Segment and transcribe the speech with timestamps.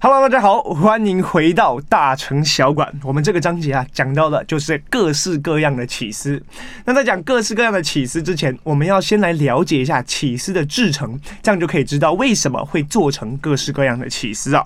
[0.00, 2.88] Hello，大家好，欢迎回到大城小馆。
[3.02, 6.40] 我们这个章节啊，讲到的就是各式各样的起司。
[6.84, 14.64] 那在讲各式各样的起司之前，我们要先来了解一下起司的制成，这样就可以知道为什么会做成各式各样的起司啊。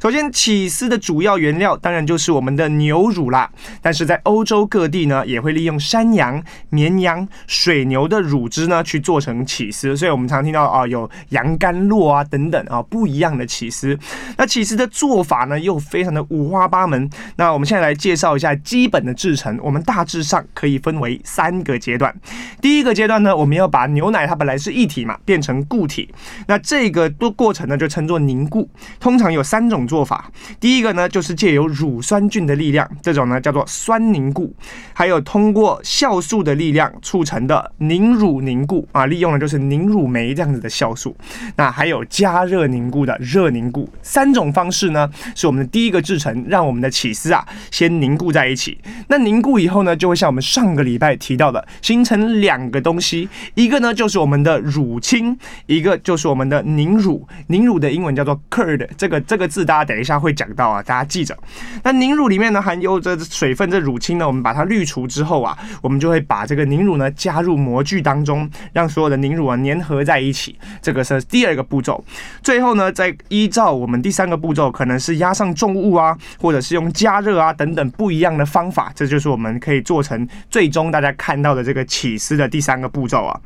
[0.00, 3.50] 首先，起司的主要原料当然就是我们的牛乳啦。
[3.82, 6.40] 但是在欧洲各地呢，也会利用山羊、
[6.70, 9.96] 绵羊、水牛的乳汁呢去做成起司。
[9.96, 13.98] 所以我们常听到啊，有羊肝络啊等等啊不一样的起司。
[14.36, 17.08] 那起实的做法呢又非常的五花八门。
[17.36, 19.58] 那我们现在来介绍一下基本的制成。
[19.62, 22.14] 我们大致上可以分为三个阶段。
[22.60, 26.08] 第一个阶段呢，我们要把牛奶它本来是液体嘛，变成固体。
[26.46, 28.68] 那这个过过程呢就称作凝固。
[29.00, 30.30] 通常有三种做法。
[30.60, 34.54] 第一个呢就是借由乳酸菌的力量，这种呢叫做酸凝固。
[34.92, 41.16] 还有通过酵素的力量促成的凝乳凝固啊，利用的就是凝乳酶这样子的酵素。
[41.56, 43.88] 那还有加热凝固的热凝固。
[44.02, 48.76] 三种方式呢，是我们的第一个制成，让我们的起司啊先凝固在一起。
[49.06, 57.24] 那凝固以后呢，就会像我们上个礼拜提到的，形成两个东西，一个呢就是我们的乳清，一个就是我们的凝乳。
[57.46, 61.38] 凝乳的英文叫做 curd，这个这个字大家等一下会讲到啊，大家记着。
[61.84, 70.56] 那凝乳里面呢含有这水分，这乳清呢，我们把它滤除之后啊，我们就会把这个凝乳呢加入模具当中，让所有的凝乳啊粘合在一起。
[70.82, 72.02] 这个是第二个步骤。
[72.42, 83.38] 最后呢，再依照我们第三个步步骤，可能是压上重物啊，或者是用加热啊等等不一样的方法，这就是我们可以做成最终大家看到的这个起司的第三个步骤啊。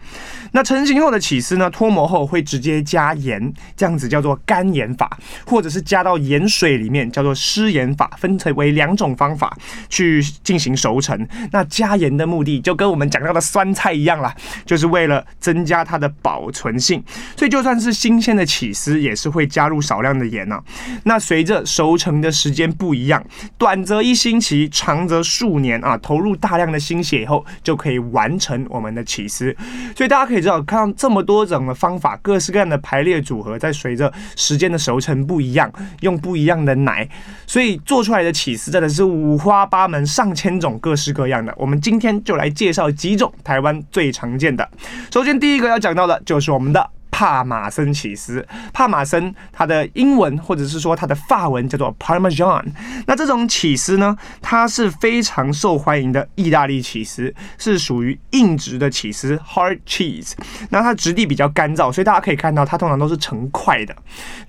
[0.52, 9.56] 那成型后的起司呢，脱模后会直接加盐，这样子叫做干盐法，或者是加到盐水里面叫做湿盐法，分成为两种方法
[9.88, 11.26] 去进行熟成。
[11.50, 14.32] 那加盐的目的就跟我们讲到的酸菜一样啦，
[14.64, 17.02] 就是为了增加它的保存性，
[17.36, 20.62] 所以就算是新鲜的起司也是会加入少量的盐啊。
[21.04, 23.24] 那随着熟成的时间不一样，
[23.58, 29.54] 短则一星期，长则数年啊，投入大量的心血以后，就可以完成我们的起司。
[29.96, 35.70] 所以大家可以知道，看到这么多种的方法，各式各样的排列组合，在随着时间的熟成不一样，
[36.00, 37.08] 用不一样的奶，
[37.46, 41.52] 所以做出来的起司真的是五花八门、上千种、各式各样的。
[41.56, 44.68] 我们今天就来介绍几种台湾最常见的。
[45.12, 46.90] 首先，第一个要讲到的就是我们的。
[47.12, 52.64] 帕玛森起司，帕玛森它的英文或者是说它的法文叫做 Parmesan。
[53.06, 60.32] 那这种起司呢，它是非常受欢迎的意大利起司，是属于硬质的起司 （hard cheese）。
[60.70, 63.94] 那它质地比较干燥，所以大家可以看到它通常都是成块的。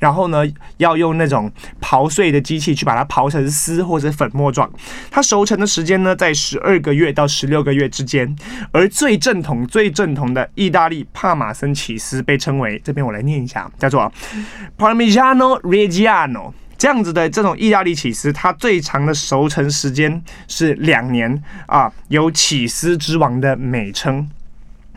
[0.04, 0.44] 然后呢，
[0.78, 4.70] 要用那种刨碎的机器去把它刨成丝或者粉末状。
[5.10, 8.36] 它熟成的时间呢，在十二个月到十六个月之间。
[8.72, 12.38] 而最正统、最正统的意大利帕玛森起司被。
[12.44, 14.12] 称为这边我来念一下，叫做
[14.78, 24.30] Parmigiano Reggiano 这样子的这种意大利起司，它最长的熟成时间是两年啊，有起司之王的美称。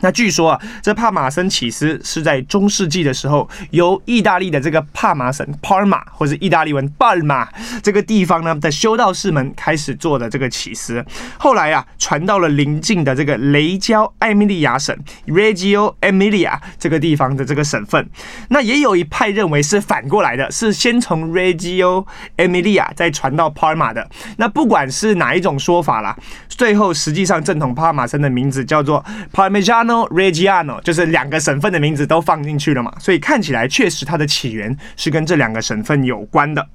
[0.01, 7.47] 那据说啊，这帕玛森起司是在中世纪的时候，由意大利的这个帕玛省 （Parma） 或者意大利文 Palma
[7.81, 11.03] 这个地方呢的修道士们开始做的这个起司。
[11.37, 14.95] 后来啊，传到了邻近的这个雷焦艾米利亚省
[15.27, 18.07] （Reggio Emilia） 这个地方的这个省份。
[18.49, 22.05] 那也有一派认为是反过来的，是先从 Reggio
[22.37, 24.07] Emilia 再传到 Parma 的。
[24.37, 26.15] 那不管是哪一种说法啦，
[26.47, 29.03] 最后实际上正统帕玛森的名字叫做
[29.33, 36.67] Parmigiano Reggiano 就是两个省份的名字都放进去了嘛，所以看起来确实它的起源是跟这两个省份有关的。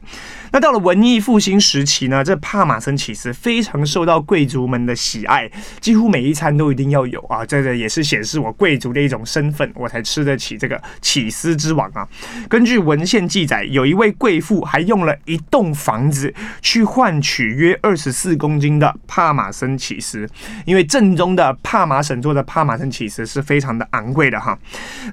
[0.52, 7.44] 那到了文艺复兴时期呢，这帕玛森起司非常受到贵族们的喜爱，几乎每一餐都一定要有啊。
[7.44, 12.06] 这个也是显示我贵族的一种身份，我才吃得起这个起司之王啊。
[12.50, 20.28] 根据文献记载，有一位贵妇还用了一栋房子去换取约二十四公斤的帕玛森起司，
[20.66, 24.58] 因为正宗的帕玛省做的帕玛森起司是非常的昂贵的哈。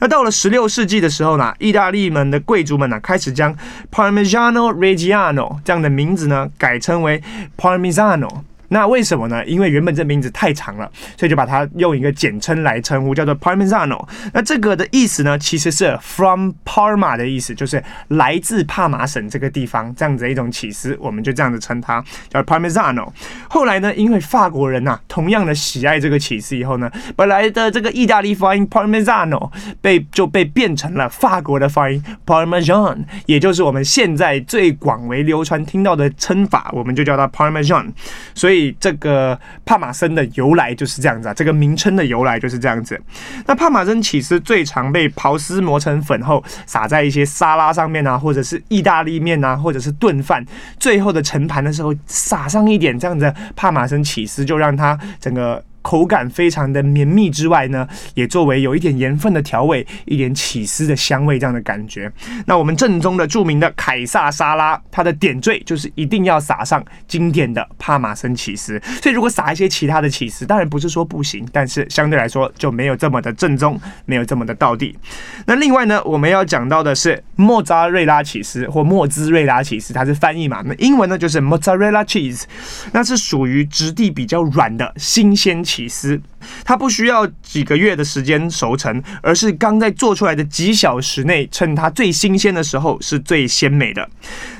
[0.01, 3.55] 那到了十六世纪的时候呢，意大利们的贵族们呢开始将
[3.89, 5.28] Parmigiano Reggiano
[5.63, 7.21] 这样的名字呢，改称为
[7.57, 8.29] Parmigiano。
[8.69, 9.43] 那为什么呢？
[9.45, 14.07] 因为原本这名字太长了，所以就把它用一个简称来称呼，叫做 Parmigiano。
[14.31, 23.07] 那这个的意思呢，其实是 From Parma 的意思，就是来自帕马省这个地方这样子的一种起司，我们就这样子称它叫 Parmigiano。
[23.49, 29.51] 后来呢，因为法国人呐、同样的喜爱这个起司以后呢，本来的这个意大利发音 Parmigiano
[29.81, 37.91] 被就被变成了法国的发音 Parmesan，也就是我们现在最广为流传听到的称法，我们就叫它 Parmesan。
[38.35, 38.58] 所以。
[38.79, 42.99] 这个帕玛森的由来就是这样子啊，这个名称的由来就是这样子。
[43.45, 50.45] 那帕玛森起司最常被刨丝磨成粉后撒在一些沙拉上面啊，或者是意大利面啊，或者是炖饭，
[50.79, 55.63] 最后的盛盘的时候撒上一点这样子帕玛森起司，就让它整个。
[55.81, 62.11] 口感非常的绵密之外呢，也作为有一点盐分的调味，一点起司的香味这样的感觉。
[62.45, 68.81] 那我们正宗的著名的凯撒沙拉，它的点缀就是一定要撒上经典的帕玛森起司。
[69.01, 74.97] 所以如果撒一些其他的起司，当然不是说不行，但是相对来说就没有这么的正宗，没有这么的道地。
[75.45, 80.61] 那另外呢，我们要讲到的是莫扎瑞拉起司或莫兹瑞拉起司，它是翻译嘛？
[80.65, 82.43] 那英文呢就是 mozzarella cheese，
[82.91, 86.19] 那是属于质地比较软的新鲜起司，
[86.63, 94.07] 它不需要几个月的时间熟成，而是刚在做出来的几小时内，趁它最新鲜的时候是最鲜美的。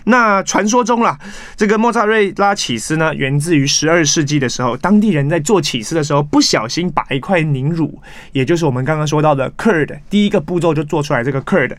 [0.06, 1.18] 那传说中啦，
[1.56, 8.02] 这个莫扎瑞拉起司呢，源自于十二世纪的时候，当地人在做起司的时候，不小心把一块凝乳，
[8.32, 11.76] 也就是我们刚刚说到的 curd，第一个步骤就做出来这个 curd，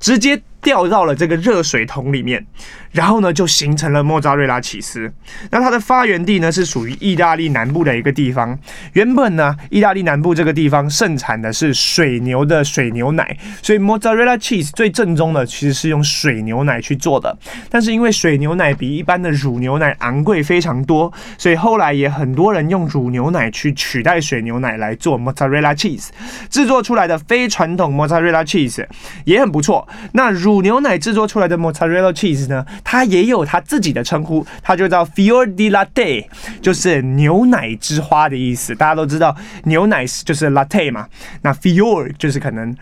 [0.00, 0.40] 直接。
[0.60, 2.44] 掉到了这个热水桶里面，
[2.90, 5.10] 然后呢，就形成了莫扎瑞拉起司。
[5.52, 8.58] 那它的发源地呢，是属于意大利南部的一个地方。
[8.94, 17.34] 原本呢，意大利南部这个地方盛产的是水牛的水牛奶，所以 mozzarella cheese 最正宗的其实是用水牛奶去做的。
[17.70, 26.08] 但是因为水牛奶比一般的乳牛奶昂贵非常多，所以后来也很多人用乳牛奶去取代水牛奶来做 mozzarella cheese，，
[26.50, 28.84] 制作出来的非传统 mozzarella cheese
[29.24, 29.88] 也很不错。
[30.12, 36.26] 那乳牛奶制作出来的 mozzarella cheese 呢，它也有它自己的称呼，它就叫 fior di latte，
[36.60, 38.74] 就是牛奶之花的意思。
[38.74, 39.27] 大家都知道
[39.64, 41.08] 牛奶就是 latte 嘛，
[41.42, 42.76] 那 fior 就是可能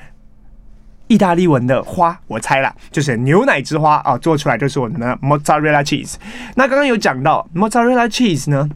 [1.08, 6.14] 意大利文的花，我猜啦，就是牛奶之花啊，做出来就是我们的 mozzarella cheese。
[6.54, 8.68] 那刚刚有讲到 mozzarella cheese 呢。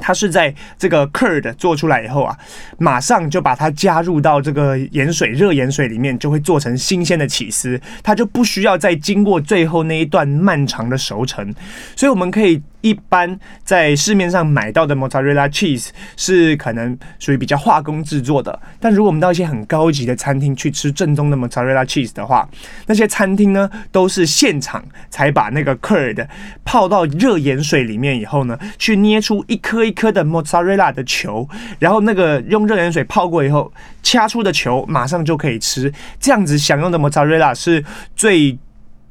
[0.00, 2.36] 它是在这个 curd 做出来以后啊，
[2.78, 11.54] 马上就把它加入到这个盐水、热盐水里面，就会做成新鲜的起司，它就不需要再经过最后那一段漫长的熟成，
[11.94, 12.60] 所以我们可以。
[12.84, 15.88] 一般在市面上买到的 mozzarella cheese
[16.18, 22.46] 是可能属于比较化工制作的，但如果我们到一些很高级的餐厅去吃正宗的 mozzarella cheese 的话，
[22.86, 26.28] 那些餐厅呢都是现场才把那个 curd
[26.62, 31.48] 泡到热盐水里面以后呢，去捏出一颗一颗的 mozzarella 的球，
[31.78, 33.72] 然后那个用热盐水泡过以后
[34.02, 35.90] 掐出的球马上就可以吃，
[36.20, 37.82] 这样子享用的 mozzarella 是
[38.14, 38.58] 最。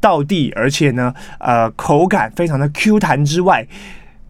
[0.04, 3.66] 道地，而且呢，呃，口感非常的 Q 弹之外，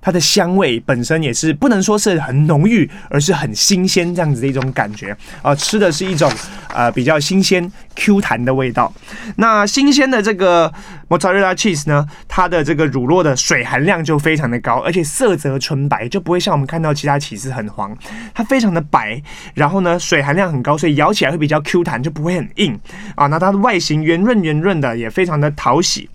[0.03, 5.11] 它的香味本身也是不能说是很浓郁，而是很新鲜这样子的一种感觉
[5.41, 6.29] 啊、呃，吃的是一种
[6.73, 8.94] 呃比较新鲜 Q 弹的味道。
[9.38, 10.71] 那新鲜的这个
[11.07, 17.97] Mozzarella cheese 呢，它的这个乳酪的水含量就非常的高，而且色泽纯白，就不会像我们看到其他起司很黄，
[18.33, 19.21] 它非常的白。
[19.53, 22.77] 然后呢，水含量很高，所以咬起来会比较 Q 弹，就不会很硬
[23.15, 23.27] 啊。
[23.27, 26.09] 那它的外形圆润圆润的，也非常的讨喜。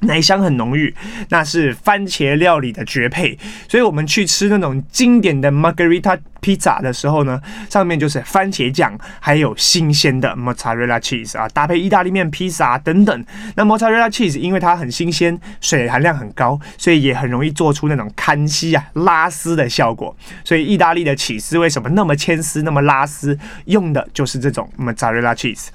[0.00, 0.94] 奶香很浓郁，
[1.30, 3.38] 那是番茄料理的绝配。
[3.68, 13.24] 所以我们去吃那种经典的 Margherita Pizza 的时候呢，上面就是番茄酱，还有新鲜的 Mozzarella cheese 啊，搭配意大利面、披萨等等。
[13.54, 20.14] 那 Mozzarella cheese 因为它很新鲜，水含量很高，所以也很容易做出那种看稀啊、拉丝的效果。
[20.44, 23.38] 所以意大利的起司为什么那么牵丝、那么拉丝？
[23.64, 25.68] 用的就是这种 Mozzarella cheese。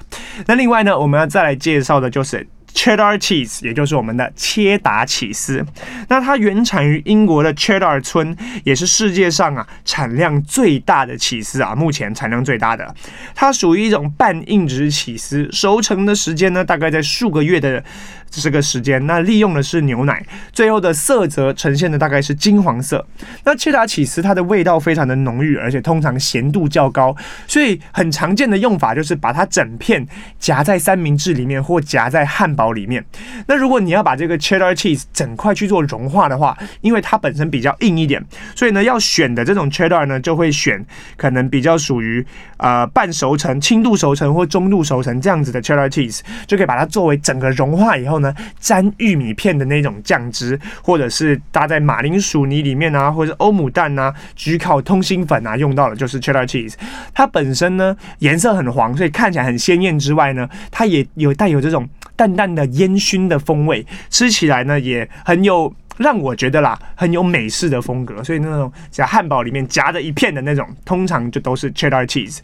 [0.45, 2.48] 那另外呢，我们要再来介绍的就是。
[2.74, 5.66] Cheddar cheese，也就是我们的切达起司，
[6.07, 12.96] 那它原产于英国的 Cheddar 村，也是世界上啊产量最大的起司啊，目前产量最大的。
[13.36, 17.84] 它属于一种半硬质起司，熟成的时间呢，大概在数个月的。
[18.29, 23.03] 这是个时间，那利用的是牛奶，最后的色泽呈现的大概是金黄色。
[23.43, 27.15] 那切达起司它的味道非常的浓郁，而且通常咸度较高，
[27.48, 30.07] 所以很常见的用法就是把它整片
[30.38, 33.03] 夹在三明治里面或夹在汉堡里面。
[33.48, 38.24] 那如果你要把这个 cheddar cheese 整块去做融化的话，因为它本身比较硬一点，
[38.55, 40.86] 所以呢要选的这种 cheddar 呢就会选
[41.17, 42.24] 可能比较属于
[42.57, 48.19] 呃半熟成、轻度熟成或中度熟成这样子的 cheddar cheese，就可以把它作为整个融化以后。
[48.20, 56.74] 呢，沾玉米片的那种酱汁，或者是搭在马铃薯泥里面啊，或者是欧姆蛋啊，焗烤通心粉啊，用到的就是 cheddar cheese。
[57.14, 65.74] 它本身呢颜色很黄，所以看起来很鲜艳之外呢，它也有带有这种淡淡的烟熏的风味，吃起来呢也很有。
[66.00, 72.39] 让我觉得啦，很有美式的风格，所以那种在汉堡里面夹着一片的那种，通常就都是 cheddar cheese。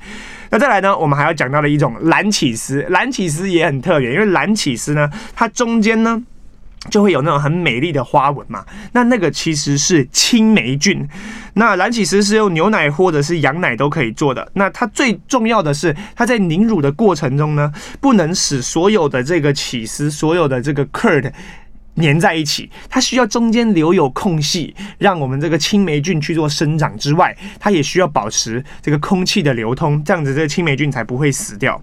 [0.49, 6.21] 那再来呢，我们还要讲到的一种蓝起司，蓝起司也很特别，因为蓝起司呢，它中间呢
[6.89, 8.65] 就会有那种很美丽的花纹嘛。
[8.91, 11.07] 那那个其实是青霉菌。
[11.53, 14.45] 那蓝起司是用牛奶或者是羊奶都可以做的。
[14.55, 17.71] 那它最重要的是，它在凝乳的过程中呢，
[18.01, 21.31] 不能使所有的这个起司、所有的这个 curd。
[21.95, 31.81] 粘在一起，它需要中间留有空隙，让我们这个青霉菌去做生长之外，它也需要保持这个空气的流通，这样子这个青霉菌才不会死掉。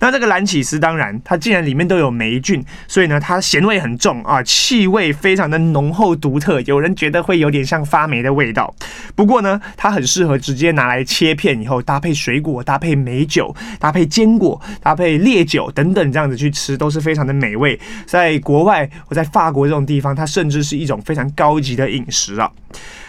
[0.00, 8.74] 那这个蓝起司当然，它既然里面都有霉菌，所以呢，它咸味很重啊，气味非常的浓厚独特，有人觉得会有点像发霉的味道。
[9.14, 17.78] 不过呢，它很适合直接拿来切片以后搭配水果、搭配美酒、搭配坚果、搭配烈酒等等这样子去吃，都是非常的美味。
[18.04, 22.50] 在国外，我在法国这种地方，它甚至是一种非常高级的饮食啊。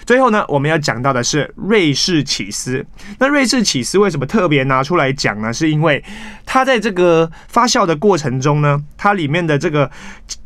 [0.05, 2.85] 最后呢，我们要讲到的是瑞士起司。
[3.19, 5.53] 那瑞士起司为什么特别拿出来讲呢？
[5.53, 6.03] 是因为
[6.45, 9.89] 它在这个发酵的过程中呢，它里面的这个。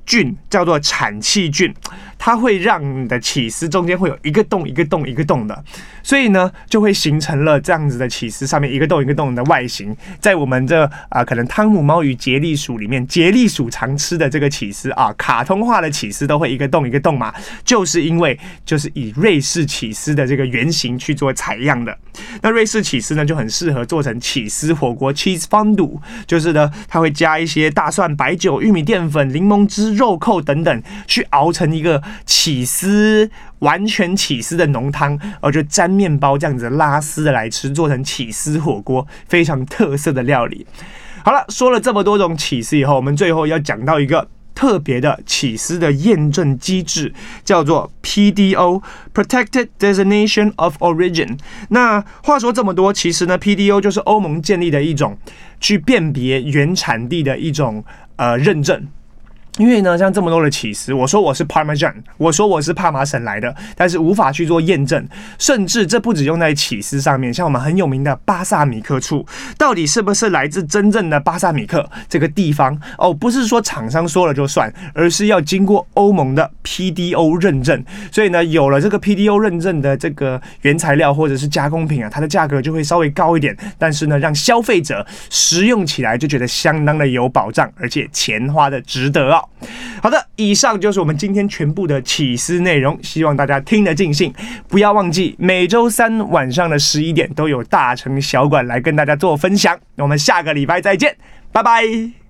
[0.07, 1.71] 菌叫做产气菌，
[2.17, 5.63] 它会让你的起司中间会有一个洞一个洞一个洞的，
[6.01, 9.95] 所以呢就会形成了这样子的起司上面一个洞一个洞的外形。
[10.21, 17.33] 在我们这啊、可能汤姆猫与杰利鼠里面，杰利鼠常吃的这个起司啊，卡通化的起司都会一个洞一个洞嘛，
[17.65, 21.95] 就是因为就是以瑞士起司的这个原型去做采样的。
[22.41, 29.96] 那瑞士起司呢就很适合做成起司火锅 （cheese fondue），就是呢它会加一些大蒜、白酒、玉米淀粉、柠檬汁。
[29.97, 40.65] 肉扣等等，去熬成一个起司完全起司的浓汤，而就沾面包这样子拉丝的来吃，做成起司火锅，非常特色的料理。
[41.25, 47.13] 好了，说了这么多种起司以后，我们最后要讲到一个特别的起司的验证机制，
[47.43, 51.37] 叫做 PDO（Protected Designation of Origin）。
[51.69, 55.17] 那话说这么多，其实呢，PDO 就是欧盟建立的一种
[55.59, 57.83] 去辨别原产地的一种
[58.15, 58.87] 呃认证。
[59.57, 65.07] 因为呢，像这么多的起司，我说我是 Parmesan，我说我是帕玛省来的，但是无法去做验证，
[65.39, 69.25] 甚至这不只用在起司上面，像我们很有名的巴萨米克醋，
[69.57, 72.79] 到底是不是来自真正的巴萨米克这个地方？
[72.99, 77.83] 哦，不是说厂商说了就算，而是要经过欧盟的 PDO 认证。
[78.11, 89.46] 所以呢，有了这个 PDO 认证的这个原材料或者是加工品啊，它的价格就会稍微高一点，但是呢，让消费者食用起来就觉得相当的有保障，而且钱花的值得哦。
[90.01, 94.31] 好的，以上就是我们今天全部的起司内容，希望大家听得尽兴。
[94.67, 99.77] 不要忘记每周三晚上的十一点都有大成小馆来跟大家做分享。
[99.95, 101.17] 我们下个礼拜再见，
[101.51, 102.26] 拜拜。